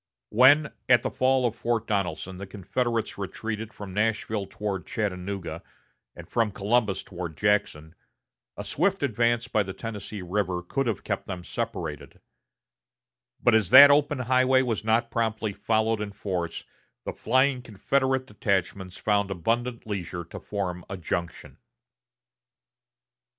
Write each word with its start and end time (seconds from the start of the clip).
When, 0.29 0.73
at 0.89 1.03
the 1.03 1.11
fall 1.11 1.45
of 1.45 1.55
Fort 1.55 1.85
Donelson 1.85 2.39
the 2.39 2.47
Confederates 2.47 3.19
retreated 3.19 3.71
from 3.71 3.93
Nashville 3.93 4.47
toward 4.47 4.87
Chattanooga, 4.87 5.61
and 6.15 6.27
from 6.27 6.49
Columbus 6.49 7.03
toward 7.03 7.37
Jackson, 7.37 7.93
a 8.57 8.63
swift 8.63 9.03
advance 9.03 9.47
by 9.47 9.61
the 9.61 9.73
Tennessee 9.73 10.23
River 10.23 10.63
could 10.63 10.87
have 10.87 11.03
kept 11.03 11.27
them 11.27 11.43
separated; 11.43 12.19
but 13.43 13.53
as 13.53 13.69
that 13.69 13.91
open 13.91 14.17
highway 14.21 14.63
was 14.63 14.83
not 14.83 15.11
promptly 15.11 15.53
followed 15.53 16.01
in 16.01 16.13
force, 16.13 16.63
the 17.05 17.13
flying 17.13 17.61
Confederate 17.61 18.25
detachments 18.25 18.97
found 18.97 19.29
abundant 19.29 19.85
leisure 19.85 20.23
to 20.23 20.39
form 20.39 20.83
a 20.89 20.97
junction. 20.97 21.59